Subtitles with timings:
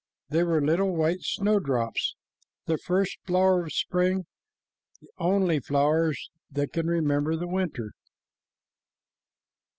[0.29, 2.15] They were little white snowdrops,
[2.65, 4.25] the first flowers of spring,
[4.99, 7.91] the only flowers that can remember the winter.